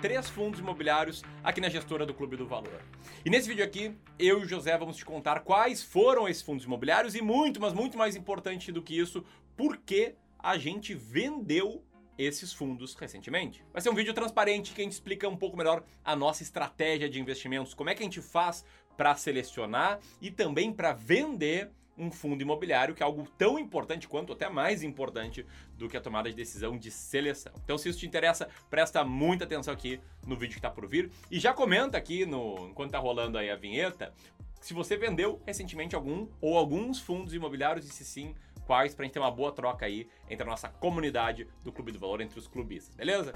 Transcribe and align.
três 0.00 0.28
fundos 0.28 0.60
imobiliários 0.60 1.22
aqui 1.42 1.60
na 1.60 1.68
gestora 1.68 2.06
do 2.06 2.14
Clube 2.14 2.36
do 2.36 2.46
Valor. 2.46 2.80
E 3.24 3.30
nesse 3.30 3.48
vídeo 3.48 3.64
aqui, 3.64 3.94
eu 4.18 4.40
e 4.40 4.44
o 4.44 4.48
José 4.48 4.76
vamos 4.78 4.96
te 4.96 5.04
contar 5.04 5.40
quais 5.40 5.82
foram 5.82 6.28
esses 6.28 6.42
fundos 6.42 6.64
imobiliários 6.64 7.14
e 7.14 7.22
muito, 7.22 7.60
mas 7.60 7.72
muito 7.72 7.98
mais 7.98 8.14
importante 8.14 8.70
do 8.70 8.82
que 8.82 8.98
isso, 8.98 9.24
por 9.56 9.76
que 9.78 10.14
a 10.38 10.56
gente 10.56 10.94
vendeu 10.94 11.84
esses 12.16 12.52
fundos 12.52 12.94
recentemente. 12.94 13.64
Vai 13.72 13.80
ser 13.80 13.90
um 13.90 13.94
vídeo 13.94 14.12
transparente 14.12 14.72
que 14.72 14.80
a 14.80 14.84
gente 14.84 14.92
explica 14.92 15.28
um 15.28 15.36
pouco 15.36 15.56
melhor 15.56 15.84
a 16.04 16.16
nossa 16.16 16.42
estratégia 16.42 17.08
de 17.08 17.20
investimentos, 17.20 17.74
como 17.74 17.90
é 17.90 17.94
que 17.94 18.02
a 18.02 18.04
gente 18.04 18.20
faz 18.20 18.64
para 18.96 19.14
selecionar 19.14 20.00
e 20.20 20.30
também 20.30 20.72
para 20.72 20.92
vender 20.92 21.70
um 21.98 22.10
fundo 22.10 22.40
imobiliário, 22.40 22.94
que 22.94 23.02
é 23.02 23.06
algo 23.06 23.26
tão 23.36 23.58
importante 23.58 24.06
quanto 24.08 24.32
até 24.32 24.48
mais 24.48 24.82
importante 24.82 25.44
do 25.76 25.88
que 25.88 25.96
a 25.96 26.00
tomada 26.00 26.30
de 26.30 26.36
decisão 26.36 26.76
de 26.76 26.90
seleção. 26.90 27.52
Então, 27.64 27.76
se 27.76 27.88
isso 27.88 27.98
te 27.98 28.06
interessa, 28.06 28.48
presta 28.70 29.04
muita 29.04 29.44
atenção 29.44 29.74
aqui 29.74 30.00
no 30.26 30.36
vídeo 30.36 30.54
que 30.54 30.58
está 30.58 30.70
por 30.70 30.86
vir 30.86 31.10
e 31.30 31.38
já 31.38 31.52
comenta 31.52 31.98
aqui 31.98 32.24
no 32.24 32.68
enquanto 32.68 32.90
está 32.90 32.98
rolando 32.98 33.36
aí 33.38 33.50
a 33.50 33.56
vinheta 33.56 34.12
se 34.60 34.74
você 34.74 34.96
vendeu 34.96 35.40
recentemente 35.46 35.94
algum 35.94 36.28
ou 36.40 36.58
alguns 36.58 36.98
fundos 37.00 37.32
imobiliários 37.32 37.86
e 37.86 37.90
se 37.90 38.04
sim, 38.04 38.34
quais, 38.66 38.94
para 38.94 39.04
a 39.04 39.06
gente 39.06 39.14
ter 39.14 39.20
uma 39.20 39.30
boa 39.30 39.52
troca 39.52 39.86
aí 39.86 40.08
entre 40.28 40.42
a 40.42 40.46
nossa 40.46 40.68
comunidade 40.68 41.46
do 41.62 41.72
Clube 41.72 41.92
do 41.92 41.98
Valor, 41.98 42.20
entre 42.20 42.38
os 42.38 42.46
clubistas, 42.46 42.94
beleza? 42.94 43.32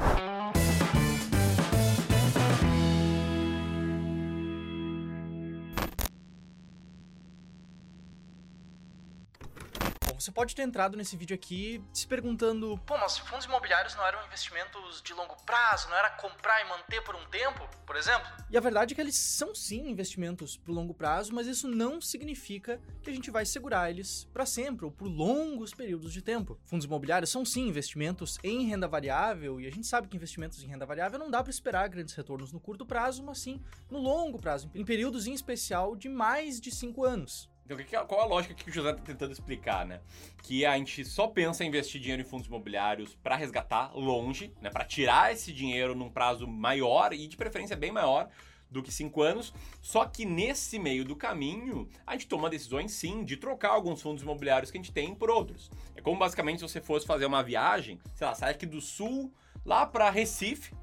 Você 10.22 10.30
pode 10.30 10.54
ter 10.54 10.62
entrado 10.62 10.96
nesse 10.96 11.16
vídeo 11.16 11.34
aqui 11.34 11.82
se 11.92 12.06
perguntando: 12.06 12.78
pô, 12.86 12.96
mas 12.96 13.18
fundos 13.18 13.44
imobiliários 13.44 13.96
não 13.96 14.06
eram 14.06 14.24
investimentos 14.24 15.02
de 15.02 15.12
longo 15.12 15.34
prazo, 15.44 15.88
não 15.88 15.96
era 15.96 16.10
comprar 16.10 16.64
e 16.64 16.68
manter 16.68 17.02
por 17.02 17.16
um 17.16 17.24
tempo, 17.26 17.68
por 17.84 17.96
exemplo? 17.96 18.30
E 18.48 18.56
a 18.56 18.60
verdade 18.60 18.92
é 18.92 18.94
que 18.94 19.00
eles 19.00 19.16
são 19.16 19.52
sim 19.52 19.88
investimentos 19.90 20.56
por 20.56 20.70
longo 20.70 20.94
prazo, 20.94 21.34
mas 21.34 21.48
isso 21.48 21.66
não 21.66 22.00
significa 22.00 22.80
que 23.02 23.10
a 23.10 23.12
gente 23.12 23.32
vai 23.32 23.44
segurar 23.44 23.90
eles 23.90 24.24
para 24.32 24.46
sempre 24.46 24.84
ou 24.84 24.92
por 24.92 25.08
longos 25.08 25.74
períodos 25.74 26.12
de 26.12 26.22
tempo. 26.22 26.56
Fundos 26.66 26.86
imobiliários 26.86 27.28
são 27.28 27.44
sim 27.44 27.66
investimentos 27.66 28.38
em 28.44 28.68
renda 28.68 28.86
variável 28.86 29.60
e 29.60 29.66
a 29.66 29.72
gente 29.72 29.88
sabe 29.88 30.06
que 30.06 30.16
investimentos 30.16 30.62
em 30.62 30.68
renda 30.68 30.86
variável 30.86 31.18
não 31.18 31.32
dá 31.32 31.42
para 31.42 31.50
esperar 31.50 31.88
grandes 31.88 32.14
retornos 32.14 32.52
no 32.52 32.60
curto 32.60 32.86
prazo, 32.86 33.24
mas 33.24 33.40
sim 33.40 33.60
no 33.90 33.98
longo 33.98 34.38
prazo, 34.38 34.70
em 34.72 34.84
períodos 34.84 35.26
em 35.26 35.34
especial 35.34 35.96
de 35.96 36.08
mais 36.08 36.60
de 36.60 36.70
5 36.70 37.04
anos. 37.04 37.50
Então, 37.64 38.06
qual 38.06 38.20
a 38.20 38.24
lógica 38.26 38.54
que 38.54 38.68
o 38.68 38.72
José 38.72 38.90
está 38.90 39.02
tentando 39.02 39.32
explicar, 39.32 39.86
né? 39.86 40.00
Que 40.42 40.66
a 40.66 40.76
gente 40.76 41.04
só 41.04 41.28
pensa 41.28 41.64
em 41.64 41.68
investir 41.68 42.00
dinheiro 42.00 42.22
em 42.22 42.24
fundos 42.24 42.46
imobiliários 42.46 43.14
para 43.22 43.36
resgatar 43.36 43.92
longe, 43.94 44.52
né? 44.60 44.68
Para 44.68 44.84
tirar 44.84 45.32
esse 45.32 45.52
dinheiro 45.52 45.94
num 45.94 46.10
prazo 46.10 46.46
maior 46.46 47.12
e 47.12 47.26
de 47.26 47.36
preferência 47.36 47.76
bem 47.76 47.92
maior 47.92 48.28
do 48.72 48.82
que 48.82 48.90
cinco 48.90 49.22
anos. 49.22 49.54
Só 49.80 50.04
que 50.04 50.24
nesse 50.24 50.78
meio 50.78 51.04
do 51.04 51.14
caminho, 51.14 51.88
a 52.06 52.12
gente 52.12 52.26
toma 52.26 52.50
decisões 52.50 52.92
sim 52.92 53.22
de 53.22 53.36
trocar 53.36 53.70
alguns 53.70 54.02
fundos 54.02 54.22
imobiliários 54.22 54.70
que 54.70 54.78
a 54.78 54.80
gente 54.80 54.92
tem 54.92 55.14
por 55.14 55.30
outros. 55.30 55.70
É 55.94 56.00
como 56.00 56.18
basicamente 56.18 56.58
se 56.58 56.68
você 56.68 56.80
fosse 56.80 57.06
fazer 57.06 57.26
uma 57.26 57.42
viagem, 57.42 58.00
sei 58.14 58.26
lá, 58.26 58.34
sai 58.34 58.50
aqui 58.50 58.66
do 58.66 58.80
sul 58.80 59.32
lá 59.64 59.86
para 59.86 60.10
Recife, 60.10 60.74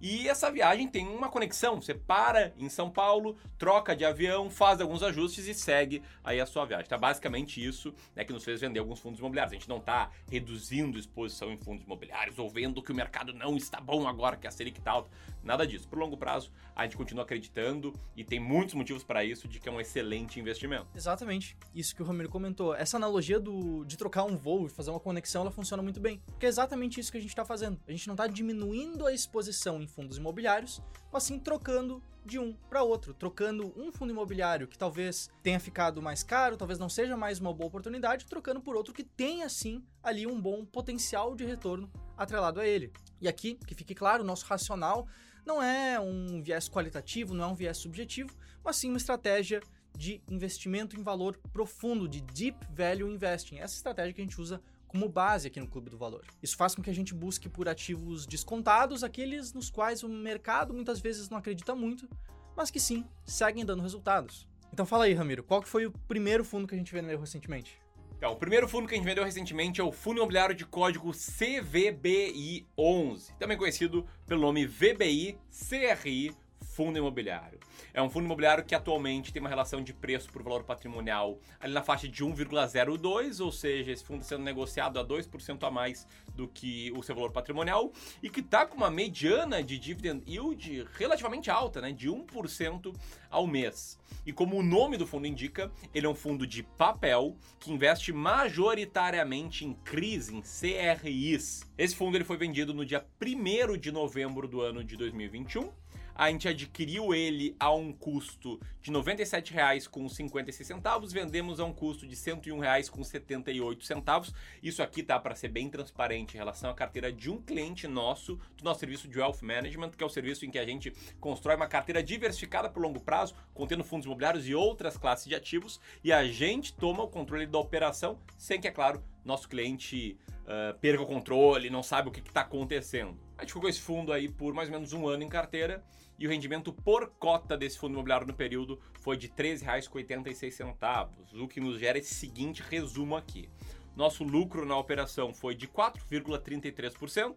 e 0.00 0.28
essa 0.28 0.50
viagem 0.50 0.86
tem 0.86 1.08
uma 1.08 1.28
conexão. 1.28 1.80
Você 1.80 1.94
para 1.94 2.52
em 2.56 2.68
São 2.68 2.90
Paulo, 2.90 3.36
troca 3.58 3.96
de 3.96 4.04
avião, 4.04 4.48
faz 4.48 4.80
alguns 4.80 5.02
ajustes 5.02 5.46
e 5.46 5.54
segue 5.54 6.02
aí 6.22 6.40
a 6.40 6.46
sua 6.46 6.64
viagem. 6.64 6.86
Então, 6.86 6.98
basicamente 6.98 7.64
isso 7.64 7.92
né, 8.14 8.24
que 8.24 8.32
nos 8.32 8.44
fez 8.44 8.60
vender 8.60 8.78
alguns 8.78 9.00
fundos 9.00 9.18
imobiliários. 9.18 9.52
A 9.52 9.56
gente 9.56 9.68
não 9.68 9.78
está 9.78 10.10
reduzindo 10.30 10.98
exposição 10.98 11.52
em 11.52 11.56
fundos 11.56 11.84
imobiliários 11.84 12.38
ou 12.38 12.48
vendo 12.48 12.82
que 12.82 12.92
o 12.92 12.94
mercado 12.94 13.32
não 13.32 13.56
está 13.56 13.80
bom 13.80 14.06
agora, 14.06 14.36
que 14.36 14.46
a 14.46 14.50
Selic 14.50 14.78
está 14.78 14.92
alta. 14.92 15.10
Nada 15.42 15.66
disso. 15.66 15.88
Por 15.88 15.98
longo 15.98 16.16
prazo, 16.16 16.52
a 16.76 16.84
gente 16.84 16.96
continua 16.96 17.24
acreditando 17.24 17.92
e 18.16 18.22
tem 18.22 18.38
muitos 18.38 18.74
motivos 18.74 19.02
para 19.02 19.24
isso 19.24 19.48
de 19.48 19.58
que 19.58 19.68
é 19.68 19.72
um 19.72 19.80
excelente 19.80 20.38
investimento. 20.38 20.86
Exatamente. 20.94 21.56
Isso 21.74 21.94
que 21.94 22.02
o 22.02 22.04
Ramiro 22.04 22.28
comentou. 22.28 22.74
Essa 22.74 22.96
analogia 22.96 23.40
do, 23.40 23.84
de 23.84 23.96
trocar 23.96 24.24
um 24.24 24.36
voo 24.36 24.66
e 24.66 24.68
fazer 24.68 24.90
uma 24.90 25.00
conexão, 25.00 25.42
ela 25.42 25.50
funciona 25.50 25.82
muito 25.82 25.98
bem. 25.98 26.20
Porque 26.26 26.46
é 26.46 26.48
exatamente 26.48 27.00
isso 27.00 27.10
que 27.10 27.18
a 27.18 27.20
gente 27.20 27.30
está 27.30 27.44
fazendo. 27.44 27.80
A 27.88 27.90
gente 27.90 28.06
não 28.06 28.14
está 28.14 28.26
diminuindo 28.26 29.06
a 29.06 29.12
exposição 29.12 29.87
fundos 29.88 30.18
imobiliários, 30.18 30.80
mas 31.12 31.22
sim 31.24 31.38
trocando 31.38 32.02
de 32.24 32.38
um 32.38 32.52
para 32.68 32.82
outro, 32.82 33.14
trocando 33.14 33.72
um 33.76 33.90
fundo 33.90 34.12
imobiliário 34.12 34.68
que 34.68 34.76
talvez 34.76 35.30
tenha 35.42 35.58
ficado 35.58 36.02
mais 36.02 36.22
caro, 36.22 36.56
talvez 36.56 36.78
não 36.78 36.88
seja 36.88 37.16
mais 37.16 37.40
uma 37.40 37.54
boa 37.54 37.68
oportunidade, 37.68 38.26
trocando 38.26 38.60
por 38.60 38.76
outro 38.76 38.92
que 38.92 39.02
tenha 39.02 39.48
sim 39.48 39.82
ali 40.02 40.26
um 40.26 40.40
bom 40.40 40.64
potencial 40.64 41.34
de 41.34 41.44
retorno 41.44 41.90
atrelado 42.16 42.60
a 42.60 42.66
ele. 42.66 42.92
E 43.20 43.26
aqui, 43.26 43.54
que 43.66 43.74
fique 43.74 43.94
claro, 43.94 44.22
o 44.22 44.26
nosso 44.26 44.44
racional 44.44 45.08
não 45.46 45.62
é 45.62 45.98
um 45.98 46.42
viés 46.42 46.68
qualitativo, 46.68 47.32
não 47.32 47.44
é 47.44 47.46
um 47.46 47.54
viés 47.54 47.78
subjetivo, 47.78 48.36
mas 48.62 48.76
sim 48.76 48.90
uma 48.90 48.98
estratégia 48.98 49.62
de 49.96 50.22
investimento 50.28 50.98
em 50.98 51.02
valor 51.02 51.38
profundo, 51.52 52.06
de 52.06 52.20
deep 52.20 52.58
value 52.70 53.10
investing. 53.10 53.56
Essa 53.56 53.74
estratégia 53.74 54.12
que 54.12 54.20
a 54.20 54.24
gente 54.24 54.40
usa 54.40 54.60
como 54.88 55.08
base 55.08 55.46
aqui 55.46 55.60
no 55.60 55.68
Clube 55.68 55.90
do 55.90 55.98
Valor. 55.98 56.24
Isso 56.42 56.56
faz 56.56 56.74
com 56.74 56.82
que 56.82 56.90
a 56.90 56.94
gente 56.94 57.14
busque 57.14 57.48
por 57.48 57.68
ativos 57.68 58.26
descontados, 58.26 59.04
aqueles 59.04 59.52
nos 59.52 59.70
quais 59.70 60.02
o 60.02 60.08
mercado 60.08 60.74
muitas 60.74 60.98
vezes 60.98 61.28
não 61.28 61.38
acredita 61.38 61.72
muito, 61.74 62.08
mas 62.56 62.70
que 62.70 62.80
sim, 62.80 63.04
seguem 63.24 63.64
dando 63.64 63.82
resultados. 63.82 64.48
Então 64.72 64.84
fala 64.84 65.04
aí, 65.04 65.14
Ramiro, 65.14 65.44
qual 65.44 65.62
que 65.62 65.68
foi 65.68 65.86
o 65.86 65.92
primeiro 65.92 66.44
fundo 66.44 66.66
que 66.66 66.74
a 66.74 66.78
gente 66.78 66.92
vendeu 66.92 67.20
recentemente? 67.20 67.80
Então, 68.16 68.32
o 68.32 68.36
primeiro 68.36 68.66
fundo 68.66 68.88
que 68.88 68.94
a 68.94 68.96
gente 68.96 69.06
vendeu 69.06 69.22
recentemente 69.22 69.80
é 69.80 69.84
o 69.84 69.92
Fundo 69.92 70.16
Imobiliário 70.16 70.52
de 70.52 70.66
Código 70.66 71.12
CVBI11, 71.12 73.36
também 73.38 73.56
conhecido 73.56 74.04
pelo 74.26 74.40
nome 74.40 74.66
VBI 74.66 75.38
CRI 75.48 76.34
fundo 76.60 76.98
imobiliário. 76.98 77.58
É 77.92 78.02
um 78.02 78.08
fundo 78.08 78.26
imobiliário 78.26 78.64
que 78.64 78.74
atualmente 78.74 79.32
tem 79.32 79.40
uma 79.40 79.48
relação 79.48 79.82
de 79.82 79.92
preço 79.92 80.30
por 80.30 80.42
valor 80.42 80.64
patrimonial 80.64 81.38
ali 81.58 81.72
na 81.72 81.82
faixa 81.82 82.08
de 82.08 82.24
1,02, 82.24 83.44
ou 83.44 83.50
seja, 83.50 83.92
esse 83.92 84.04
fundo 84.04 84.24
sendo 84.24 84.42
negociado 84.42 84.98
a 84.98 85.04
2% 85.04 85.66
a 85.66 85.70
mais 85.70 86.06
do 86.34 86.46
que 86.46 86.92
o 86.92 87.02
seu 87.02 87.14
valor 87.14 87.32
patrimonial 87.32 87.92
e 88.22 88.30
que 88.30 88.40
está 88.40 88.66
com 88.66 88.76
uma 88.76 88.90
mediana 88.90 89.62
de 89.62 89.78
dividend 89.78 90.22
yield 90.26 90.86
relativamente 90.94 91.50
alta, 91.50 91.80
né, 91.80 91.92
de 91.92 92.08
1% 92.08 92.94
ao 93.30 93.46
mês. 93.46 93.98
E 94.24 94.32
como 94.32 94.56
o 94.56 94.62
nome 94.62 94.96
do 94.96 95.06
fundo 95.06 95.26
indica, 95.26 95.70
ele 95.94 96.06
é 96.06 96.08
um 96.08 96.14
fundo 96.14 96.46
de 96.46 96.62
papel 96.62 97.36
que 97.58 97.72
investe 97.72 98.12
majoritariamente 98.12 99.64
em 99.64 99.74
CRIs, 99.74 100.28
em 100.28 100.42
CRIs. 100.42 101.68
Esse 101.76 101.96
fundo 101.96 102.16
ele 102.16 102.24
foi 102.24 102.36
vendido 102.36 102.72
no 102.72 102.84
dia 102.84 103.04
1 103.20 103.76
de 103.76 103.90
novembro 103.90 104.46
do 104.46 104.60
ano 104.60 104.84
de 104.84 104.96
2021 104.96 105.70
a 106.18 106.30
gente 106.32 106.48
adquiriu 106.48 107.14
ele 107.14 107.54
a 107.60 107.72
um 107.72 107.92
custo 107.92 108.58
de 108.82 108.90
R$ 108.90 108.98
97,56, 108.98 111.12
vendemos 111.12 111.60
a 111.60 111.64
um 111.64 111.72
custo 111.72 112.08
de 112.08 112.16
R$ 112.16 112.20
101,78. 112.20 114.34
Isso 114.60 114.82
aqui 114.82 115.04
tá 115.04 115.20
para 115.20 115.36
ser 115.36 115.46
bem 115.46 115.70
transparente 115.70 116.34
em 116.34 116.38
relação 116.38 116.70
à 116.70 116.74
carteira 116.74 117.12
de 117.12 117.30
um 117.30 117.40
cliente 117.40 117.86
nosso, 117.86 118.34
do 118.56 118.64
nosso 118.64 118.80
serviço 118.80 119.06
de 119.06 119.16
Wealth 119.16 119.42
Management, 119.42 119.90
que 119.90 120.02
é 120.02 120.06
o 120.06 120.10
serviço 120.10 120.44
em 120.44 120.50
que 120.50 120.58
a 120.58 120.66
gente 120.66 120.92
constrói 121.20 121.54
uma 121.54 121.68
carteira 121.68 122.02
diversificada 122.02 122.68
por 122.68 122.82
longo 122.82 122.98
prazo, 122.98 123.36
contendo 123.54 123.84
fundos 123.84 124.06
imobiliários 124.06 124.48
e 124.48 124.56
outras 124.56 124.96
classes 124.96 125.26
de 125.26 125.36
ativos, 125.36 125.80
e 126.02 126.12
a 126.12 126.24
gente 126.24 126.74
toma 126.74 127.04
o 127.04 127.08
controle 127.08 127.46
da 127.46 127.60
operação, 127.60 128.18
sem 128.36 128.60
que, 128.60 128.66
é 128.66 128.72
claro, 128.72 129.00
nosso 129.24 129.48
cliente 129.48 130.18
uh, 130.42 130.76
perca 130.80 131.02
o 131.02 131.06
controle, 131.06 131.70
não 131.70 131.84
sabe 131.84 132.08
o 132.08 132.10
que 132.10 132.18
está 132.18 132.40
acontecendo. 132.40 133.16
A 133.36 133.42
gente 133.42 133.50
ficou 133.50 133.62
com 133.62 133.68
esse 133.68 133.80
fundo 133.80 134.12
aí 134.12 134.28
por 134.28 134.52
mais 134.52 134.68
ou 134.68 134.74
menos 134.74 134.92
um 134.92 135.06
ano 135.06 135.22
em 135.22 135.28
carteira 135.28 135.80
e 136.18 136.26
o 136.26 136.30
rendimento 136.30 136.72
por 136.72 137.10
cota 137.18 137.56
desse 137.56 137.78
fundo 137.78 137.92
imobiliário 137.92 138.26
no 138.26 138.34
período 138.34 138.80
foi 139.00 139.16
de 139.16 139.28
R$ 139.28 139.34
13,86, 139.34 141.40
o 141.40 141.48
que 141.48 141.60
nos 141.60 141.78
gera 141.78 141.98
esse 141.98 142.14
seguinte 142.14 142.62
resumo 142.62 143.14
aqui. 143.16 143.48
Nosso 143.94 144.24
lucro 144.24 144.66
na 144.66 144.76
operação 144.76 145.32
foi 145.32 145.54
de 145.54 145.68
4,33%, 145.68 147.36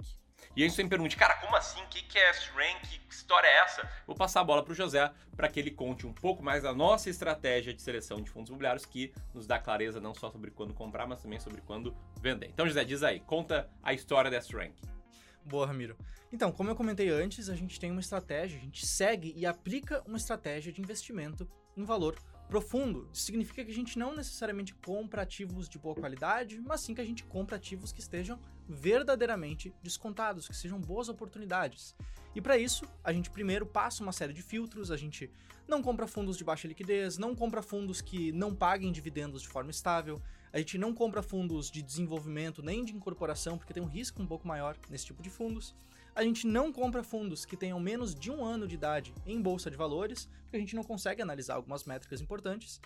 E 0.55 0.63
aí 0.63 0.69
você 0.69 0.83
me 0.83 0.89
pergunta, 0.89 1.15
cara, 1.15 1.35
como 1.35 1.55
assim? 1.55 1.81
O 1.81 1.87
que, 1.87 2.03
que 2.03 2.17
é 2.17 2.29
S-Rank? 2.29 2.81
Que 2.81 3.13
história 3.13 3.47
é 3.47 3.59
essa? 3.59 3.89
Vou 4.05 4.15
passar 4.15 4.41
a 4.41 4.43
bola 4.43 4.61
para 4.61 4.73
o 4.73 4.75
José 4.75 5.09
para 5.35 5.47
que 5.47 5.59
ele 5.59 5.71
conte 5.71 6.05
um 6.05 6.13
pouco 6.13 6.43
mais 6.43 6.63
da 6.63 6.73
nossa 6.73 7.09
estratégia 7.09 7.73
de 7.73 7.81
seleção 7.81 8.21
de 8.21 8.29
fundos 8.29 8.49
imobiliários 8.49 8.85
que 8.85 9.13
nos 9.33 9.47
dá 9.47 9.57
clareza 9.57 10.01
não 10.01 10.13
só 10.13 10.29
sobre 10.29 10.51
quando 10.51 10.73
comprar, 10.73 11.07
mas 11.07 11.21
também 11.21 11.39
sobre 11.39 11.61
quando 11.61 11.95
vender. 12.21 12.47
Então, 12.47 12.67
José, 12.67 12.83
diz 12.83 13.01
aí, 13.01 13.21
conta 13.21 13.69
a 13.81 13.93
história 13.93 14.29
da 14.29 14.37
S-Rank. 14.37 14.75
Boa, 15.45 15.67
Ramiro. 15.67 15.97
Então, 16.31 16.51
como 16.51 16.69
eu 16.69 16.75
comentei 16.75 17.09
antes, 17.09 17.49
a 17.49 17.55
gente 17.55 17.79
tem 17.79 17.91
uma 17.91 17.99
estratégia, 17.99 18.57
a 18.57 18.61
gente 18.61 18.85
segue 18.85 19.33
e 19.35 19.45
aplica 19.45 20.01
uma 20.07 20.17
estratégia 20.17 20.71
de 20.71 20.81
investimento 20.81 21.47
em 21.75 21.83
valor 21.83 22.15
profundo. 22.47 23.09
Isso 23.11 23.23
significa 23.23 23.63
que 23.63 23.71
a 23.71 23.73
gente 23.73 23.97
não 23.97 24.15
necessariamente 24.15 24.73
compra 24.75 25.23
ativos 25.23 25.67
de 25.67 25.77
boa 25.77 25.95
qualidade, 25.95 26.59
mas 26.61 26.81
sim 26.81 26.93
que 26.93 27.01
a 27.01 27.05
gente 27.05 27.23
compra 27.23 27.57
ativos 27.57 27.91
que 27.91 27.99
estejam 27.99 28.39
verdadeiramente 28.67 29.73
descontados, 29.81 30.47
que 30.47 30.55
sejam 30.55 30.79
boas 30.79 31.09
oportunidades. 31.09 31.95
E 32.35 32.41
para 32.41 32.57
isso, 32.57 32.85
a 33.03 33.13
gente 33.13 33.29
primeiro 33.29 33.65
passa 33.65 34.01
uma 34.01 34.11
série 34.11 34.33
de 34.33 34.41
filtros, 34.41 34.89
a 34.89 34.97
gente 34.97 35.29
não 35.67 35.81
compra 35.81 36.07
fundos 36.07 36.37
de 36.37 36.43
baixa 36.43 36.67
liquidez, 36.67 37.17
não 37.17 37.35
compra 37.35 37.61
fundos 37.61 38.01
que 38.01 38.31
não 38.31 38.55
paguem 38.55 38.91
dividendos 38.91 39.41
de 39.41 39.47
forma 39.47 39.71
estável, 39.71 40.21
a 40.51 40.57
gente 40.57 40.77
não 40.77 40.93
compra 40.93 41.21
fundos 41.21 41.69
de 41.69 41.81
desenvolvimento 41.81 42.61
nem 42.61 42.83
de 42.83 42.93
incorporação, 42.93 43.57
porque 43.57 43.73
tem 43.73 43.81
um 43.81 43.87
risco 43.87 44.21
um 44.21 44.27
pouco 44.27 44.47
maior 44.47 44.77
nesse 44.89 45.05
tipo 45.05 45.21
de 45.21 45.29
fundos. 45.29 45.75
A 46.15 46.23
gente 46.23 46.45
não 46.45 46.71
compra 46.71 47.03
fundos 47.03 47.43
que 47.43 47.57
tenham 47.57 47.79
menos 47.79 48.13
de 48.13 48.29
um 48.29 48.45
ano 48.45 48.67
de 48.67 48.75
idade 48.75 49.13
em 49.25 49.41
bolsa 49.41 49.71
de 49.71 49.77
valores, 49.77 50.29
porque 50.43 50.57
a 50.57 50.59
gente 50.59 50.75
não 50.75 50.83
consegue 50.83 51.23
analisar 51.23 51.55
algumas 51.55 51.85
métricas 51.85 52.21
importantes. 52.21 52.79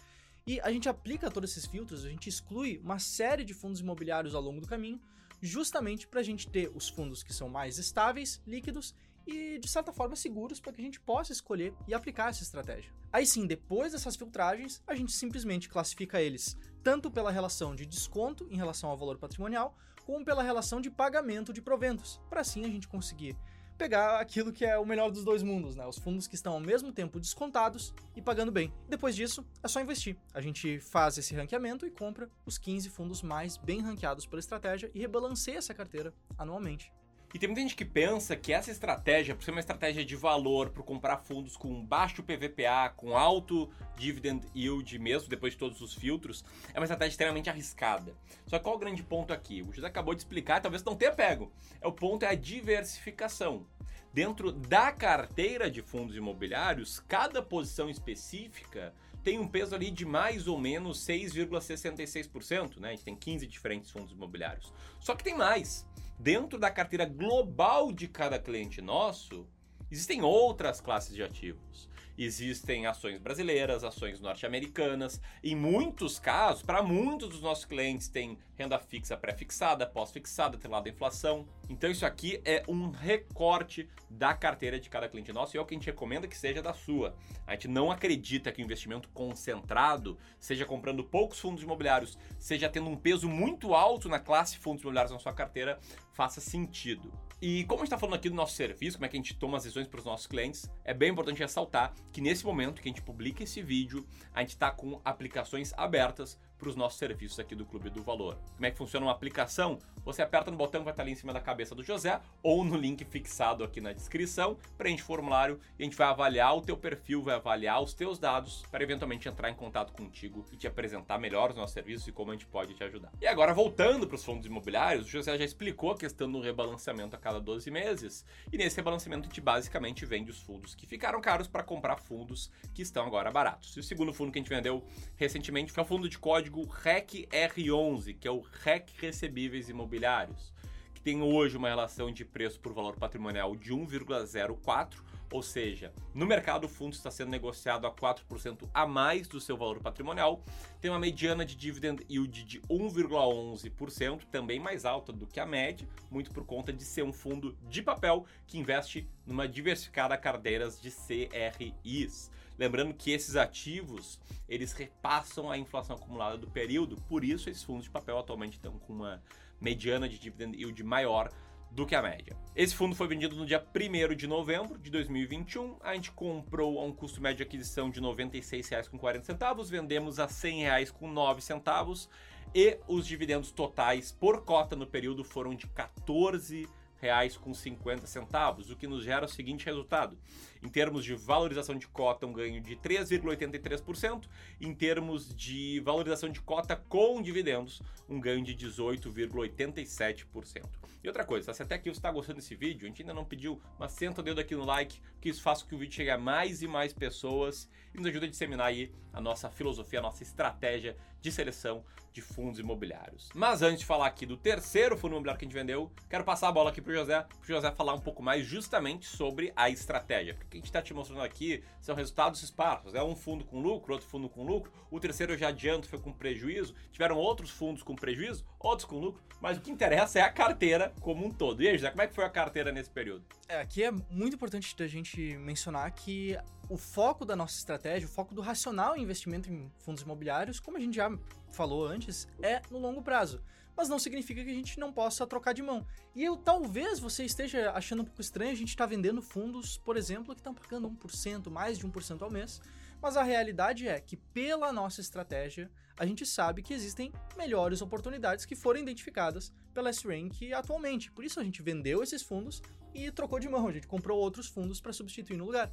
E 0.46 0.62
a 0.62 0.72
gente 0.72 0.88
aplica 0.88 1.30
todos 1.30 1.52
esses 1.52 1.66
filtros, 1.66 2.06
a 2.06 2.10
gente 2.10 2.30
exclui 2.30 2.80
uma 2.82 3.00
série 3.00 3.44
de 3.44 3.54
fundos 3.54 3.82
imobiliários 3.82 4.34
ao 4.34 4.42
longo 4.42 4.62
do 4.62 4.68
caminho, 4.68 5.02
justamente 5.42 6.08
para 6.08 6.20
a 6.20 6.24
gente 6.24 6.48
ter 6.48 6.72
os 6.74 6.90
fundos 6.90 7.24
que 7.24 7.34
são 7.34 7.50
mais 7.50 7.78
estáveis, 7.78 8.42
líquidos 8.46 8.96
e, 9.26 9.60
de 9.60 9.68
certa 9.68 9.92
forma, 9.92 10.16
seguros 10.16 10.60
para 10.60 10.72
que 10.72 10.82
a 10.82 10.84
gente 10.84 11.00
possa 11.00 11.34
escolher 11.34 11.74
e 11.88 11.94
aplicar 11.94 12.30
essa 12.30 12.44
estratégia. 12.44 12.92
Aí 13.12 13.26
sim, 13.26 13.46
depois 13.46 13.92
dessas 13.92 14.16
filtragens, 14.16 14.82
a 14.88 14.96
gente 14.96 15.12
simplesmente 15.12 15.70
classifica 15.70 16.22
eles 16.22 16.58
tanto 16.84 17.12
pela 17.12 17.32
relação 17.32 17.76
de 17.76 17.86
desconto 17.86 18.48
em 18.50 18.56
relação 18.56 18.90
ao 18.90 18.98
valor 18.98 19.18
patrimonial, 19.18 19.78
como 20.06 20.24
pela 20.24 20.42
relação 20.42 20.80
de 20.80 20.90
pagamento 20.90 21.52
de 21.52 21.62
proventos, 21.62 22.22
para 22.30 22.40
assim 22.40 22.64
a 22.64 22.70
gente 22.70 22.88
conseguir 22.88 23.36
pegar 23.78 24.20
aquilo 24.20 24.52
que 24.52 24.66
é 24.66 24.78
o 24.78 24.86
melhor 24.86 25.12
dos 25.12 25.24
dois 25.24 25.44
mundos, 25.44 25.76
né? 25.76 25.86
Os 25.86 25.98
fundos 25.98 26.28
que 26.28 26.36
estão 26.36 26.54
ao 26.54 26.60
mesmo 26.60 26.92
tempo 26.92 27.20
descontados 27.20 27.94
e 28.16 28.22
pagando 28.22 28.52
bem. 28.52 28.74
Depois 28.90 29.16
disso, 29.16 29.46
é 29.62 29.68
só 29.68 29.80
investir. 29.80 30.18
A 30.34 30.42
gente 30.42 30.80
faz 30.80 31.18
esse 31.18 31.36
ranqueamento 31.36 31.86
e 31.86 31.92
compra 31.92 32.30
os 32.46 32.58
15 32.58 32.90
fundos 32.90 33.22
mais 33.22 33.58
bem 33.58 33.82
ranqueados 33.82 34.26
pela 34.26 34.40
estratégia 34.40 34.92
e 34.94 35.00
rebalanceia 35.00 35.58
essa 35.58 35.74
carteira 35.74 36.14
anualmente. 36.38 36.92
E 37.34 37.40
tem 37.40 37.50
muita 37.50 37.62
gente 37.62 37.76
que 37.76 37.84
pensa 37.84 38.38
que 38.38 38.54
essa 38.54 38.72
estratégia, 38.72 39.36
por 39.36 39.44
ser 39.44 39.52
uma 39.52 39.60
estratégia 39.60 40.04
de 40.04 40.16
valor, 40.16 40.70
para 40.70 40.82
comprar 40.82 41.18
fundos 41.18 41.58
com 41.58 41.84
baixo 41.84 42.24
PVPA, 42.24 42.94
com 42.96 43.18
alto 43.18 43.70
dividend 43.98 44.46
yield 44.56 44.98
mesmo, 44.98 45.28
depois 45.28 45.54
de 45.54 45.60
todos 45.60 45.82
os 45.82 45.94
filtros, 45.94 46.46
é 46.74 46.80
uma 46.80 46.86
estratégia 46.86 47.12
extremamente 47.12 47.50
arriscada. 47.50 48.16
Só 48.46 48.58
que 48.58 48.64
qual 48.64 48.76
o 48.76 48.80
grande 48.80 49.04
ponto 49.04 49.34
aqui? 49.34 49.62
O 49.62 49.74
José 49.74 49.88
acabou 49.88 50.16
de 50.16 50.22
explicar, 50.22 50.62
talvez 50.62 50.84
não 50.86 50.96
tenha 50.96 51.12
pego. 51.12 51.52
É 51.82 51.88
o 51.88 51.92
ponto 51.92 52.24
é 52.24 52.30
a 52.30 52.36
diversificação. 52.36 53.66
Dentro 54.14 54.52
da 54.52 54.92
carteira 54.92 55.70
de 55.70 55.82
fundos 55.82 56.16
imobiliários, 56.16 57.02
cada 57.02 57.42
posição 57.42 57.90
específica 57.90 58.94
tem 59.28 59.38
um 59.38 59.46
peso 59.46 59.76
ali 59.76 59.92
de 59.92 60.06
mais 60.06 60.48
ou 60.48 60.58
menos 60.58 61.06
6,66%, 61.06 62.78
né? 62.78 62.88
A 62.88 62.92
gente 62.92 63.04
tem 63.04 63.14
15 63.14 63.46
diferentes 63.46 63.92
fundos 63.92 64.14
imobiliários. 64.14 64.72
Só 65.02 65.14
que 65.16 65.22
tem 65.22 65.36
mais 65.36 65.86
dentro 66.18 66.58
da 66.58 66.72
carteira 66.72 67.04
global 67.04 67.92
de 67.92 68.08
cada 68.08 68.40
cliente 68.40 68.82
nosso, 68.82 69.46
existem 69.92 70.22
outras 70.22 70.80
classes 70.80 71.14
de 71.14 71.22
ativos. 71.22 71.90
Existem 72.18 72.88
ações 72.88 73.20
brasileiras, 73.20 73.84
ações 73.84 74.20
norte-americanas. 74.20 75.22
Em 75.44 75.56
muitos 75.56 76.18
casos, 76.18 76.64
para 76.64 76.82
muitos 76.82 77.30
dos 77.30 77.42
nossos 77.42 77.64
clientes, 77.64 78.08
tem 78.08 78.40
renda 78.56 78.80
fixa 78.80 79.16
pré-fixada, 79.16 79.86
pós-fixada, 79.86 80.58
atrelada 80.58 80.90
à 80.90 80.92
inflação. 80.92 81.48
Então 81.70 81.92
isso 81.92 82.06
aqui 82.06 82.42
é 82.44 82.64
um 82.68 82.90
recorte 82.90 83.88
da 84.10 84.34
carteira 84.34 84.80
de 84.80 84.90
cada 84.90 85.08
cliente 85.08 85.32
nosso 85.32 85.56
e 85.56 85.60
é 85.60 85.62
o 85.62 85.66
que 85.66 85.76
a 85.76 85.78
gente 85.78 85.86
recomenda 85.86 86.28
que 86.28 86.36
seja 86.36 86.60
da 86.60 86.74
sua. 86.74 87.16
A 87.46 87.52
gente 87.52 87.68
não 87.68 87.92
acredita 87.92 88.52
que 88.52 88.64
o 88.64 88.66
investimento 88.66 89.08
concentrado, 89.10 90.18
seja 90.40 90.66
comprando 90.66 91.04
poucos 91.04 91.40
fundos 91.40 91.62
imobiliários, 91.62 92.18
seja 92.40 92.68
tendo 92.68 92.90
um 92.90 92.96
peso 92.96 93.30
muito 93.30 93.76
alto 93.76 94.10
na 94.10 94.20
classe 94.20 94.58
fundos 94.58 94.82
imobiliários 94.82 95.14
na 95.14 95.20
sua 95.20 95.34
carteira, 95.34 95.80
faça 96.14 96.42
sentido. 96.42 97.14
E 97.40 97.66
como 97.66 97.82
a 97.82 97.86
gente 97.86 97.90
está 97.90 98.00
falando 98.00 98.16
aqui 98.16 98.30
do 98.30 98.36
nosso 98.36 98.56
serviço, 98.56 98.98
como 98.98 99.06
é 99.06 99.10
que 99.10 99.16
a 99.16 99.20
gente 99.20 99.36
toma 99.36 99.58
as 99.58 99.64
decisões 99.64 99.88
para 99.88 100.00
os 100.00 100.06
nossos 100.06 100.26
clientes, 100.26 100.68
é 100.84 100.92
bem 100.92 101.12
importante 101.12 101.38
ressaltar 101.38 101.94
que 102.12 102.20
nesse 102.20 102.44
momento 102.44 102.82
que 102.82 102.90
a 102.90 102.92
gente 102.92 103.02
publica 103.04 103.44
esse 103.44 103.62
vídeo, 103.62 104.08
a 104.34 104.42
gente 104.42 104.50
está 104.50 104.72
com 104.72 105.00
aplicações 105.06 105.72
abertas 105.78 106.40
para 106.58 106.70
os 106.70 106.76
nossos 106.76 106.98
serviços 106.98 107.40
aqui 107.40 107.56
do 107.56 107.66
Clube 107.66 107.90
do 107.90 108.02
Valor. 108.02 108.38
Como 108.56 108.66
é 108.66 108.72
que 108.72 108.78
funciona 108.78 109.06
uma 109.06 109.12
aplicação? 109.12 109.78
Você 110.04 110.22
aperta 110.22 110.50
no 110.50 110.58
botão 110.58 110.82
que 110.82 110.86
vai 110.86 110.94
estar 110.94 111.04
ali 111.04 111.12
em 111.12 111.16
cima 111.16 111.34
da 111.34 111.42
cabeça 111.42 111.76
do 111.76 111.84
José 111.84 112.20
ou 112.42 112.64
no 112.64 112.78
link 112.78 113.04
fixado 113.06 113.64
aqui 113.64 113.82
na 113.82 113.92
descrição, 113.92 114.58
preenche 114.78 115.04
o 115.04 115.06
formulário 115.06 115.60
e 115.78 115.84
a 115.84 115.86
gente 115.86 115.98
vai 115.98 116.08
avaliar 116.08 116.56
o 116.56 116.62
teu 116.62 116.78
perfil, 116.78 117.22
vai 117.22 117.36
avaliar 117.36 117.82
os 117.82 117.94
teus 117.94 118.18
dados 118.18 118.64
para 118.72 118.84
eventualmente 118.84 119.28
entrar 119.28 119.50
em 119.50 119.54
contato 119.54 119.92
contigo 119.94 120.46
e 120.52 120.56
te 120.56 120.66
apresentar 120.66 121.18
melhor 121.18 121.52
os 121.52 121.58
nossos 121.58 121.74
serviços 121.74 122.08
e 122.08 122.12
como 122.12 122.32
a 122.32 122.34
gente 122.34 122.46
pode 122.46 122.74
te 122.74 122.84
ajudar. 122.84 123.12
E 123.22 123.28
agora 123.28 123.54
voltando 123.54 124.08
para 124.08 124.16
os 124.16 124.24
fundos 124.24 124.46
imobiliários, 124.46 125.06
o 125.06 125.10
José 125.10 125.38
já 125.38 125.44
explicou 125.44 125.92
a 125.92 125.98
questão 125.98 126.32
do 126.32 126.40
rebalanceamento 126.40 127.16
a 127.16 127.20
cada 127.20 127.40
12 127.40 127.70
meses 127.70 128.26
e 128.52 128.58
nesse 128.58 128.78
rebalanceamento 128.78 129.26
a 129.26 129.28
gente 129.28 129.42
basicamente 129.42 130.06
vende 130.06 130.32
os 130.32 130.42
fundos 130.42 130.74
que 130.74 130.88
ficaram 130.88 131.20
caros 131.20 131.48
para 131.48 131.64
comprar 131.64 131.98
fundos 131.98 132.50
que 132.74 132.82
estão 132.82 133.06
agora 133.06 133.30
baratos. 133.30 133.76
E 133.76 133.80
o 133.80 133.84
segundo 133.84 134.14
fundo 134.14 134.32
que 134.32 134.40
a 134.40 134.42
gente 134.42 134.50
vendeu 134.50 134.84
recentemente 135.18 135.72
foi 135.72 135.84
o 135.84 135.86
fundo 135.86 136.08
de 136.08 136.18
código 136.18 136.47
código 136.48 136.66
REC-R11, 136.66 138.18
que 138.20 138.28
é 138.28 138.32
o 138.32 138.40
REC 138.64 138.90
Recebíveis 138.98 139.70
Imobiliários, 139.70 140.54
que 140.94 141.02
tem 141.02 141.22
hoje 141.22 141.58
uma 141.58 141.68
relação 141.68 142.12
de 142.12 142.24
preço 142.24 142.60
por 142.60 142.74
valor 142.74 142.96
patrimonial 142.96 143.56
de 143.56 143.74
1,04, 143.74 144.96
ou 145.32 145.42
seja, 145.42 145.92
no 146.14 146.26
mercado 146.26 146.66
o 146.66 146.70
fundo 146.70 146.94
está 146.94 147.12
sendo 147.12 147.30
negociado 147.30 147.86
a 147.86 147.92
4% 147.92 148.70
a 148.74 148.88
mais 148.88 149.28
do 149.28 149.40
seu 149.40 149.58
valor 149.58 149.80
patrimonial, 149.82 150.44
tem 150.80 150.90
uma 150.90 151.00
mediana 151.00 151.46
de 151.46 151.56
dividend 151.56 152.04
yield 152.10 152.44
de 152.44 152.62
1,11%, 152.62 154.24
também 154.32 154.60
mais 154.60 154.86
alta 154.86 155.12
do 155.12 155.28
que 155.28 155.40
a 155.40 155.46
média, 155.46 155.88
muito 156.10 156.32
por 156.32 156.46
conta 156.46 156.72
de 156.72 156.84
ser 156.84 157.04
um 157.04 157.12
fundo 157.12 157.58
de 157.70 157.82
papel 157.82 158.26
que 158.46 158.58
investe 158.58 159.08
numa 159.26 159.48
diversificada 159.48 160.18
carteiras 160.18 160.80
de 160.82 160.92
CRIs. 160.92 162.32
Lembrando 162.58 162.94
que 162.94 163.12
esses 163.12 163.36
ativos, 163.36 164.20
eles 164.50 164.72
repassam 164.74 165.52
a 165.52 165.58
inflação 165.58 165.96
acumulada 165.96 166.38
do 166.38 166.48
período, 166.48 166.96
por 167.08 167.24
isso 167.24 167.50
esses 167.50 167.64
fundos 167.64 167.84
de 167.84 167.90
papel 167.90 168.18
atualmente 168.18 168.54
estão 168.54 168.80
com 168.80 168.94
uma 168.94 169.22
mediana 169.60 170.08
de 170.08 170.18
dividend 170.18 170.58
yield 170.58 170.84
maior 170.84 171.32
do 171.72 171.86
que 171.86 171.96
a 171.96 172.02
média. 172.02 172.36
Esse 172.56 172.76
fundo 172.76 172.96
foi 172.96 173.08
vendido 173.08 173.36
no 173.36 173.46
dia 173.46 173.64
1 173.64 174.16
de 174.16 174.28
novembro 174.28 174.80
de 174.80 174.90
2021. 174.90 175.78
A 175.82 175.94
gente 175.94 176.12
comprou 176.12 176.80
a 176.80 176.84
um 176.84 176.92
custo 176.92 177.22
médio 177.22 177.38
de 177.38 177.44
aquisição 177.44 177.90
de 177.90 178.00
R$ 178.00 178.08
96,40, 178.08 179.70
vendemos 179.70 180.20
a 180.20 180.26
R$ 180.26 180.32
100,09 180.32 182.08
e 182.56 182.80
os 182.88 183.06
dividendos 183.06 183.52
totais 183.52 184.12
por 184.12 184.44
cota 184.44 184.76
no 184.76 184.88
período 184.88 185.24
foram 185.24 185.54
de 185.54 185.68
14 185.68 186.68
reais 187.00 187.38
com 187.38 187.54
50 187.54 188.08
centavos, 188.08 188.70
o 188.70 188.76
que 188.76 188.88
nos 188.88 189.04
gera 189.04 189.26
o 189.26 189.30
seguinte 189.30 189.66
resultado: 189.66 190.18
em 190.62 190.70
termos 190.70 191.04
de 191.04 191.16
valorização 191.16 191.76
de 191.76 191.88
cota, 191.88 192.26
um 192.26 192.34
ganho 192.34 192.62
de 192.62 192.76
3,83%, 192.76 194.26
em 194.60 194.74
termos 194.74 195.36
de 195.36 195.80
valorização 195.82 196.30
de 196.30 196.42
cota 196.42 196.76
com 196.76 197.22
dividendos, 197.22 197.82
um 198.10 198.20
ganho 198.20 198.44
de 198.44 198.56
18,87%. 198.56 200.66
E 201.04 201.08
outra 201.08 201.24
coisa, 201.24 201.54
se 201.54 201.64
até 201.64 201.76
aqui 201.76 201.90
você 201.90 202.00
está 202.00 202.12
gostando 202.12 202.40
desse 202.40 202.56
vídeo, 202.56 202.86
a 202.86 202.88
gente 202.88 203.02
ainda 203.02 203.14
não 203.14 203.24
pediu, 203.24 203.62
mas 203.80 203.94
senta 203.94 204.22
o 204.22 204.24
dedo 204.24 204.42
aqui 204.42 204.56
no 204.56 204.66
like, 204.66 205.00
que 205.22 205.30
isso 205.30 205.42
faça 205.42 205.64
com 205.64 205.70
que 205.70 205.76
o 205.76 205.78
vídeo 205.78 205.94
chegue 205.94 206.10
a 206.10 206.18
mais 206.18 206.62
e 206.62 206.68
mais 206.68 206.92
pessoas 206.92 207.70
e 207.94 207.98
nos 207.98 208.08
ajude 208.08 208.26
a 208.26 208.30
disseminar 208.30 208.68
aí 208.68 208.92
a 209.14 209.22
nossa 209.22 209.50
filosofia, 209.50 210.00
a 210.00 210.02
nossa 210.02 210.24
estratégia 210.24 210.98
de 211.28 211.32
seleção 211.32 211.84
de 212.14 212.22
fundos 212.22 212.58
imobiliários. 212.58 213.30
Mas 213.36 213.62
antes 213.62 213.80
de 213.80 213.86
falar 213.86 214.08
aqui 214.08 214.26
do 214.26 214.36
terceiro 214.36 214.98
fundo 214.98 215.12
imobiliário 215.12 215.38
que 215.38 215.46
a 215.46 215.48
gente 215.48 215.54
vendeu, 215.54 215.92
quero 216.10 216.24
passar 216.24 216.48
a 216.48 216.52
bola 216.52 216.72
aqui 216.72 216.82
para 216.82 216.92
o 216.92 216.96
José, 216.96 217.22
para 217.22 217.44
o 217.44 217.46
José 217.46 217.72
falar 217.72 217.94
um 217.94 218.00
pouco 218.00 218.24
mais 218.24 218.46
justamente 218.46 219.06
sobre 219.06 219.54
a 219.56 219.70
estratégia. 219.70 220.34
Porque 220.34 220.48
o 220.48 220.50
que 220.50 220.58
a 220.58 220.60
gente 220.60 220.66
está 220.66 220.82
te 220.82 220.94
mostrando 220.94 221.22
aqui 221.22 221.64
são 221.80 221.96
resultados 221.96 222.42
esparsos. 222.42 222.96
É 222.96 223.04
um 223.04 223.16
fundo 223.16 223.46
com 223.46 223.60
lucro, 223.60 223.94
outro 223.94 224.08
fundo 224.08 224.28
com 224.28 224.44
lucro. 224.44 224.72
O 224.90 225.00
terceiro 225.00 225.34
eu 225.34 225.38
já 225.38 225.50
adianto 225.50 225.88
foi 225.88 226.00
com 226.00 226.12
prejuízo. 226.12 226.74
Tiveram 226.92 227.18
outros 227.18 227.52
fundos 227.52 227.84
com 227.84 227.94
prejuízo, 227.94 228.44
outros 228.58 228.86
com 228.86 228.98
lucro. 228.98 229.22
Mas 229.40 229.58
o 229.58 229.62
que 229.62 229.70
interessa 229.70 230.18
é 230.18 230.22
a 230.24 230.32
carteira 230.32 230.92
como 231.02 231.24
um 231.24 231.30
todo. 231.30 231.62
E 231.62 231.68
aí, 231.68 231.78
José, 231.78 231.92
como 231.92 232.02
é 232.02 232.08
que 232.08 232.16
foi 232.16 232.26
a 232.26 232.30
carteira 232.30 232.72
nesse 232.72 232.90
período? 232.90 233.24
É, 233.48 233.62
aqui 233.62 233.84
é 233.84 233.92
muito 233.92 234.34
importante 234.34 234.76
da 234.76 234.88
gente 234.88 235.38
mencionar 235.38 235.92
que 235.92 236.36
o 236.70 236.78
foco 236.78 237.24
da 237.26 237.36
nossa 237.36 237.58
estratégia, 237.58 238.08
o 238.08 238.12
foco 238.12 238.36
do 238.36 238.42
racional 238.42 238.98
investimento 238.98 239.52
em 239.52 239.72
fundos 239.80 240.04
imobiliários, 240.04 240.60
como 240.60 240.78
a 240.78 240.80
gente 240.80 240.96
já 240.96 241.10
falou 241.52 241.86
antes, 241.86 242.28
é 242.42 242.62
no 242.70 242.78
longo 242.78 243.02
prazo. 243.02 243.42
Mas 243.76 243.88
não 243.88 244.00
significa 244.00 244.44
que 244.44 244.50
a 244.50 244.54
gente 244.54 244.80
não 244.80 244.92
possa 244.92 245.26
trocar 245.28 245.54
de 245.54 245.62
mão. 245.62 245.86
E 246.16 246.24
eu 246.24 246.36
talvez 246.36 247.00
você 247.00 247.24
esteja 247.24 247.72
achando 247.72 248.02
um 248.02 248.06
pouco 248.06 248.22
estranho 248.22 248.52
a 248.52 248.56
gente 248.56 248.70
estar 248.70 248.86
tá 248.86 248.90
vendendo 248.90 249.22
fundos, 249.22 249.78
por 249.78 249.96
exemplo, 249.96 250.34
que 250.34 250.40
estão 250.40 250.54
pagando 250.54 250.90
1%, 250.90 251.50
mais 251.50 251.78
de 251.78 251.88
1% 251.88 252.22
ao 252.22 252.32
mês. 252.32 252.60
Mas 253.00 253.16
a 253.16 253.22
realidade 253.22 253.88
é 253.88 254.00
que, 254.00 254.18
pela 254.18 254.74
nossa 254.74 255.00
estratégia, 255.00 255.70
a 255.96 256.06
gente 256.06 256.26
sabe 256.26 256.64
que 256.64 256.74
existem 256.74 257.14
melhores 257.38 257.82
oportunidades 257.82 258.46
que 258.46 258.56
foram 258.56 258.80
identificadas 258.80 259.54
pela 259.74 259.90
S-Rank 259.90 260.52
atualmente. 260.54 261.12
Por 261.12 261.24
isso 261.24 261.40
a 261.40 261.44
gente 261.44 261.62
vendeu 261.62 262.02
esses 262.02 262.24
fundos 262.24 262.64
e 262.96 263.12
trocou 263.12 263.40
de 263.40 263.48
mão, 263.48 263.68
a 263.68 263.72
gente 263.72 263.88
comprou 263.88 264.20
outros 264.20 264.48
fundos 264.48 264.82
para 264.82 264.92
substituir 264.92 265.38
no 265.38 265.46
lugar. 265.46 265.72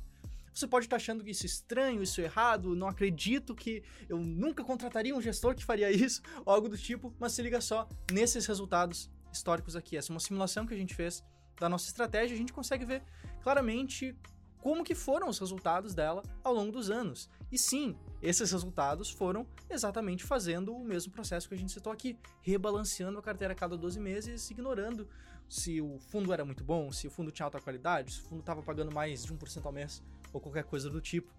Você 0.54 0.68
pode 0.68 0.86
estar 0.86 0.96
achando 0.96 1.24
que 1.24 1.30
isso 1.30 1.44
estranho, 1.44 2.02
isso 2.02 2.20
errado, 2.20 2.76
não 2.76 2.86
acredito 2.86 3.54
que 3.56 3.82
eu 4.08 4.18
nunca 4.18 4.62
contrataria 4.62 5.14
um 5.14 5.20
gestor 5.20 5.54
que 5.54 5.64
faria 5.64 5.90
isso, 5.90 6.22
ou 6.46 6.52
algo 6.54 6.68
do 6.68 6.78
tipo, 6.78 7.12
mas 7.18 7.32
se 7.32 7.42
liga 7.42 7.60
só 7.60 7.88
nesses 8.12 8.46
resultados 8.46 9.10
históricos 9.32 9.74
aqui. 9.74 9.96
Essa 9.96 10.12
é 10.12 10.14
uma 10.14 10.20
simulação 10.20 10.64
que 10.64 10.72
a 10.72 10.76
gente 10.76 10.94
fez 10.94 11.24
da 11.58 11.68
nossa 11.68 11.88
estratégia, 11.88 12.34
a 12.34 12.38
gente 12.38 12.52
consegue 12.52 12.84
ver 12.84 13.02
claramente 13.42 14.16
como 14.58 14.84
que 14.84 14.94
foram 14.94 15.28
os 15.28 15.38
resultados 15.38 15.94
dela 15.94 16.22
ao 16.42 16.54
longo 16.54 16.72
dos 16.72 16.88
anos. 16.88 17.28
E 17.54 17.58
sim, 17.58 17.96
esses 18.20 18.50
resultados 18.50 19.10
foram 19.10 19.46
exatamente 19.70 20.24
fazendo 20.24 20.74
o 20.74 20.84
mesmo 20.84 21.12
processo 21.12 21.48
que 21.48 21.54
a 21.54 21.56
gente 21.56 21.70
citou 21.70 21.92
aqui, 21.92 22.18
rebalanceando 22.42 23.16
a 23.16 23.22
carteira 23.22 23.52
a 23.52 23.56
cada 23.56 23.76
12 23.76 24.00
meses, 24.00 24.50
ignorando 24.50 25.08
se 25.48 25.80
o 25.80 26.00
fundo 26.00 26.32
era 26.32 26.44
muito 26.44 26.64
bom, 26.64 26.90
se 26.90 27.06
o 27.06 27.10
fundo 27.12 27.30
tinha 27.30 27.46
alta 27.46 27.60
qualidade, 27.60 28.14
se 28.14 28.20
o 28.22 28.24
fundo 28.24 28.40
estava 28.40 28.60
pagando 28.60 28.92
mais 28.92 29.24
de 29.24 29.32
1% 29.32 29.64
ao 29.64 29.70
mês 29.70 30.02
ou 30.32 30.40
qualquer 30.40 30.64
coisa 30.64 30.90
do 30.90 31.00
tipo. 31.00 31.32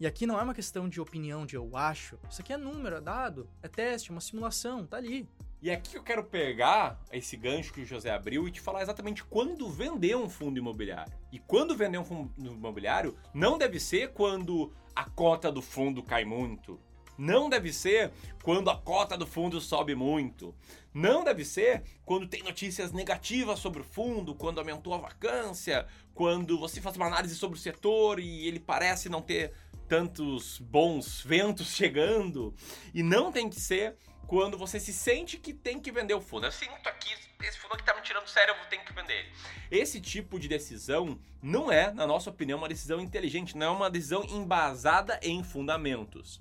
E 0.00 0.08
aqui 0.08 0.26
não 0.26 0.40
é 0.40 0.42
uma 0.42 0.54
questão 0.54 0.88
de 0.88 1.00
opinião, 1.00 1.46
de 1.46 1.54
eu 1.54 1.76
acho. 1.76 2.18
Isso 2.28 2.40
aqui 2.40 2.52
é 2.52 2.56
número, 2.56 2.96
é 2.96 3.00
dado, 3.00 3.48
é 3.62 3.68
teste, 3.68 4.10
é 4.10 4.12
uma 4.12 4.20
simulação, 4.20 4.84
tá 4.84 4.96
ali. 4.96 5.28
E 5.62 5.70
aqui 5.70 5.94
eu 5.94 6.02
quero 6.02 6.24
pegar 6.24 6.98
esse 7.12 7.36
gancho 7.36 7.72
que 7.72 7.82
o 7.82 7.86
José 7.86 8.10
abriu 8.10 8.48
e 8.48 8.50
te 8.50 8.62
falar 8.62 8.80
exatamente 8.80 9.22
quando 9.22 9.68
vender 9.68 10.16
um 10.16 10.28
fundo 10.28 10.58
imobiliário. 10.58 11.12
E 11.30 11.38
quando 11.38 11.76
vender 11.76 11.98
um 11.98 12.04
fundo 12.04 12.32
imobiliário, 12.38 13.14
não 13.34 13.58
deve 13.58 13.78
ser 13.78 14.12
quando 14.12 14.72
a 14.96 15.04
cota 15.04 15.52
do 15.52 15.60
fundo 15.60 16.02
cai 16.02 16.24
muito. 16.24 16.80
Não 17.18 17.50
deve 17.50 17.70
ser 17.74 18.10
quando 18.42 18.70
a 18.70 18.76
cota 18.78 19.18
do 19.18 19.26
fundo 19.26 19.60
sobe 19.60 19.94
muito. 19.94 20.54
Não 20.94 21.22
deve 21.22 21.44
ser 21.44 21.82
quando 22.06 22.26
tem 22.26 22.42
notícias 22.42 22.90
negativas 22.90 23.58
sobre 23.58 23.82
o 23.82 23.84
fundo, 23.84 24.34
quando 24.34 24.60
aumentou 24.60 24.94
a 24.94 24.98
vacância, 24.98 25.86
quando 26.14 26.58
você 26.58 26.80
faz 26.80 26.96
uma 26.96 27.06
análise 27.06 27.34
sobre 27.34 27.58
o 27.58 27.60
setor 27.60 28.18
e 28.18 28.46
ele 28.46 28.58
parece 28.58 29.10
não 29.10 29.20
ter 29.20 29.52
tantos 29.86 30.58
bons 30.58 31.20
ventos 31.22 31.66
chegando. 31.76 32.54
E 32.94 33.02
não 33.02 33.30
tem 33.30 33.50
que 33.50 33.60
ser 33.60 33.98
quando 34.30 34.56
você 34.56 34.78
se 34.78 34.92
sente 34.92 35.36
que 35.36 35.52
tem 35.52 35.80
que 35.80 35.90
vender 35.90 36.14
o 36.14 36.20
fundo. 36.20 36.46
Eu 36.46 36.52
sinto 36.52 36.88
aqui, 36.88 37.12
esse 37.42 37.58
fundo 37.58 37.74
aqui 37.74 37.82
tá 37.82 37.92
me 37.96 38.00
tirando 38.00 38.28
sério, 38.28 38.54
eu 38.54 38.68
tenho 38.68 38.84
que 38.84 38.92
vender 38.92 39.12
ele. 39.12 39.28
Esse 39.68 40.00
tipo 40.00 40.38
de 40.38 40.46
decisão 40.46 41.18
não 41.42 41.72
é, 41.72 41.92
na 41.92 42.06
nossa 42.06 42.30
opinião, 42.30 42.56
uma 42.56 42.68
decisão 42.68 43.00
inteligente, 43.00 43.58
não 43.58 43.66
é 43.66 43.70
uma 43.70 43.90
decisão 43.90 44.22
embasada 44.22 45.18
em 45.20 45.42
fundamentos. 45.42 46.38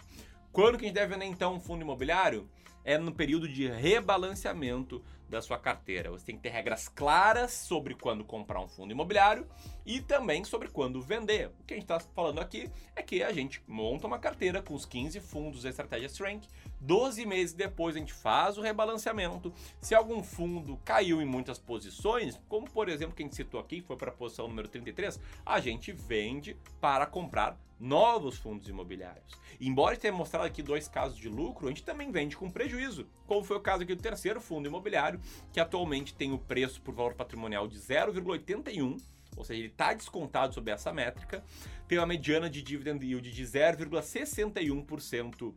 Quando 0.52 0.78
que 0.78 0.86
a 0.86 0.88
gente 0.88 0.94
deve 0.94 1.16
vender 1.16 1.26
então 1.26 1.56
um 1.56 1.60
fundo 1.60 1.82
imobiliário? 1.82 2.48
É 2.86 2.96
no 2.96 3.12
período 3.12 3.48
de 3.50 3.68
rebalanceamento 3.68 5.04
da 5.30 5.42
sua 5.42 5.58
carteira. 5.58 6.10
Você 6.10 6.26
tem 6.26 6.36
que 6.36 6.42
ter 6.42 6.50
regras 6.50 6.88
claras 6.88 7.52
sobre 7.52 7.94
quando 7.94 8.24
comprar 8.26 8.60
um 8.60 8.68
fundo 8.68 8.92
imobiliário 8.92 9.48
e 9.86 10.02
também 10.02 10.44
sobre 10.44 10.68
quando 10.68 11.02
vender. 11.02 11.52
O 11.60 11.64
que 11.64 11.74
a 11.74 11.78
gente 11.78 11.84
está 11.84 12.00
falando 12.00 12.40
aqui 12.40 12.70
é 12.96 13.04
que 13.04 13.24
a 13.24 13.32
gente 13.32 13.62
monta 13.68 14.08
uma 14.08 14.20
carteira 14.20 14.62
com 14.62 14.74
os 14.74 14.86
15 14.86 15.20
fundos 15.20 15.64
da 15.64 15.70
estratégia 15.70 16.08
Strength, 16.08 16.48
12 16.82 17.26
meses 17.26 17.54
depois 17.54 17.96
a 17.96 18.00
gente 18.00 18.14
faz 18.14 18.58
o 18.58 18.62
rebalanceamento. 18.62 19.54
Se 19.80 19.94
algum 19.94 20.24
fundo 20.24 20.78
caiu 20.84 21.22
em 21.22 21.26
muitas 21.26 21.60
posições, 21.60 22.40
como 22.48 22.70
por 22.70 22.90
exemplo 22.90 23.16
que 23.16 23.24
a 23.24 23.26
gente 23.26 23.36
citou 23.36 23.60
aqui, 23.60 23.82
foi 23.82 23.96
para 23.96 24.10
a 24.10 24.14
posição 24.14 24.48
número 24.48 24.68
33, 24.68 25.20
a 25.46 25.60
gente 25.60 25.92
vende 25.92 26.58
para 26.82 27.06
comprar 27.06 27.58
novos 27.80 28.38
fundos 28.38 28.68
imobiliários. 28.68 29.34
Embora 29.60 29.96
tenha 29.96 30.14
mostrado 30.14 30.46
aqui 30.46 30.62
dois 30.62 30.88
casos 30.88 31.18
de 31.18 31.30
lucro, 31.30 31.68
a 31.68 31.70
gente 31.70 31.84
também 31.84 32.12
vende 32.12 32.36
com 32.36 32.50
prejuízo, 32.50 33.08
como 33.26 33.44
foi 33.44 33.58
o 33.58 33.62
caso 33.62 33.84
aqui 33.84 33.96
do 33.96 34.02
terceiro 34.02 34.42
fundo 34.42 34.68
imobiliário, 34.68 35.20
que 35.54 35.60
atualmente 35.60 36.14
tem 36.14 36.34
o 36.34 36.40
preço 36.40 36.82
por 36.82 36.94
valor 36.94 37.14
patrimonial 37.14 37.68
de 37.68 37.80
0,81, 37.80 39.00
ou 39.38 39.44
seja, 39.44 39.60
ele 39.60 39.70
está 39.70 39.94
descontado 39.94 40.54
sobre 40.54 40.74
essa 40.74 40.92
métrica, 40.92 41.44
tem 41.88 41.98
uma 41.98 42.06
mediana 42.06 42.50
de 42.50 42.62
dividend 42.62 43.06
yield 43.06 43.32
de 43.32 43.44
0,61% 43.44 45.54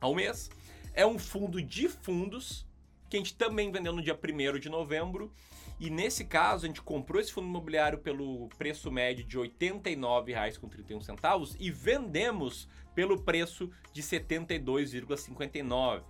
ao 0.00 0.14
mês. 0.14 0.50
É 0.92 1.06
um 1.06 1.18
fundo 1.18 1.62
de 1.62 1.88
fundos 1.88 2.66
que 3.14 3.16
a 3.16 3.20
gente 3.20 3.36
também 3.36 3.70
vendeu 3.70 3.92
no 3.92 4.02
dia 4.02 4.18
1 4.18 4.58
de 4.58 4.68
novembro. 4.68 5.32
E 5.78 5.88
nesse 5.88 6.24
caso, 6.24 6.64
a 6.64 6.68
gente 6.68 6.82
comprou 6.82 7.20
esse 7.20 7.32
fundo 7.32 7.46
imobiliário 7.46 7.98
pelo 7.98 8.48
preço 8.58 8.90
médio 8.90 9.24
de 9.24 9.38
R$ 9.38 9.48
89,31 9.50 11.54
e 11.60 11.70
vendemos 11.70 12.68
pelo 12.94 13.22
preço 13.22 13.70
de 13.92 14.00
R$ 14.00 14.08
72,59. 14.08 16.02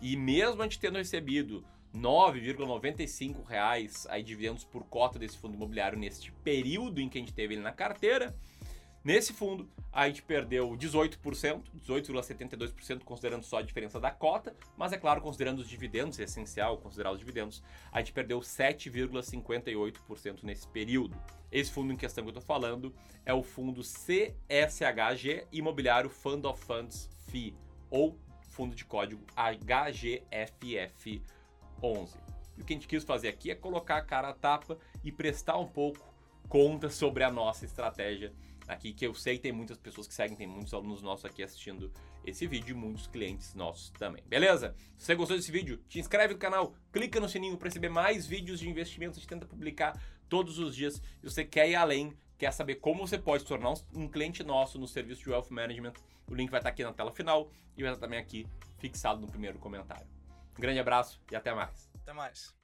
E 0.00 0.16
mesmo 0.16 0.62
a 0.62 0.64
gente 0.64 0.80
tendo 0.80 0.98
recebido 0.98 1.64
9,95 1.94 3.44
reais 3.44 4.06
aí 4.10 4.22
dividendos 4.22 4.64
por 4.64 4.84
cota 4.84 5.18
desse 5.18 5.38
fundo 5.38 5.54
imobiliário 5.54 5.98
neste 5.98 6.30
período 6.32 7.00
em 7.00 7.08
que 7.08 7.18
a 7.18 7.20
gente 7.20 7.32
teve 7.32 7.54
ele 7.54 7.62
na 7.62 7.72
carteira, 7.72 8.36
Nesse 9.04 9.32
fundo, 9.32 9.68
a 9.92 10.08
gente 10.08 10.22
perdeu 10.22 10.70
18%, 10.70 11.62
18,72% 11.86 13.04
considerando 13.04 13.44
só 13.44 13.58
a 13.58 13.62
diferença 13.62 14.00
da 14.00 14.10
cota, 14.10 14.54
mas 14.76 14.92
é 14.92 14.98
claro, 14.98 15.20
considerando 15.20 15.60
os 15.60 15.68
dividendos, 15.68 16.18
é 16.18 16.24
essencial 16.24 16.78
considerar 16.78 17.12
os 17.12 17.18
dividendos, 17.18 17.62
a 17.92 18.00
gente 18.00 18.12
perdeu 18.12 18.40
7,58% 18.40 20.42
nesse 20.42 20.66
período. 20.68 21.16
Esse 21.50 21.70
fundo 21.70 21.92
em 21.92 21.96
questão 21.96 22.22
que 22.22 22.28
eu 22.28 22.38
estou 22.38 22.44
falando 22.44 22.94
é 23.24 23.32
o 23.32 23.42
fundo 23.42 23.82
CSHG 23.82 25.46
Imobiliário 25.52 26.10
Fund 26.10 26.44
of 26.44 26.62
Funds 26.64 27.08
FI, 27.28 27.54
ou 27.90 28.18
fundo 28.50 28.74
de 28.74 28.84
código 28.84 29.24
HGFF11. 29.36 31.22
E 32.56 32.60
o 32.60 32.64
que 32.64 32.72
a 32.72 32.76
gente 32.76 32.88
quis 32.88 33.04
fazer 33.04 33.28
aqui 33.28 33.52
é 33.52 33.54
colocar 33.54 33.96
a 33.96 34.02
cara 34.02 34.30
a 34.30 34.34
tapa 34.34 34.76
e 35.04 35.12
prestar 35.12 35.58
um 35.58 35.66
pouco 35.66 36.07
conta 36.48 36.90
sobre 36.90 37.22
a 37.24 37.30
nossa 37.30 37.64
estratégia 37.64 38.32
aqui, 38.66 38.92
que 38.92 39.06
eu 39.06 39.14
sei 39.14 39.38
tem 39.38 39.52
muitas 39.52 39.78
pessoas 39.78 40.06
que 40.06 40.14
seguem, 40.14 40.36
tem 40.36 40.46
muitos 40.46 40.74
alunos 40.74 41.02
nossos 41.02 41.24
aqui 41.24 41.42
assistindo 41.42 41.90
esse 42.24 42.46
vídeo 42.46 42.76
e 42.76 42.78
muitos 42.78 43.06
clientes 43.06 43.54
nossos 43.54 43.90
também. 43.90 44.22
Beleza? 44.26 44.74
Se 44.96 45.06
você 45.06 45.14
gostou 45.14 45.36
desse 45.36 45.50
vídeo, 45.50 45.78
te 45.88 45.98
inscreve 45.98 46.34
no 46.34 46.38
canal, 46.38 46.74
clica 46.92 47.18
no 47.18 47.28
sininho 47.28 47.56
para 47.56 47.68
receber 47.68 47.88
mais 47.88 48.26
vídeos 48.26 48.60
de 48.60 48.68
investimentos. 48.68 49.18
A 49.18 49.20
gente 49.20 49.28
tenta 49.28 49.46
publicar 49.46 49.98
todos 50.28 50.58
os 50.58 50.76
dias. 50.76 51.02
E 51.22 51.28
você 51.28 51.44
quer 51.44 51.68
ir 51.70 51.74
além, 51.74 52.12
quer 52.36 52.52
saber 52.52 52.76
como 52.76 53.06
você 53.06 53.18
pode 53.18 53.42
se 53.42 53.48
tornar 53.48 53.74
um 53.94 54.06
cliente 54.06 54.44
nosso 54.44 54.78
no 54.78 54.86
serviço 54.86 55.22
de 55.22 55.30
Wealth 55.30 55.50
Management, 55.50 55.94
o 56.26 56.34
link 56.34 56.50
vai 56.50 56.60
estar 56.60 56.68
aqui 56.68 56.84
na 56.84 56.92
tela 56.92 57.10
final 57.10 57.50
e 57.76 57.82
vai 57.82 57.92
estar 57.92 58.06
também 58.06 58.18
aqui 58.18 58.46
fixado 58.76 59.20
no 59.20 59.26
primeiro 59.26 59.58
comentário. 59.58 60.06
Um 60.56 60.60
grande 60.60 60.78
abraço 60.78 61.20
e 61.32 61.36
até 61.36 61.54
mais. 61.54 61.90
Até 62.02 62.12
mais. 62.12 62.57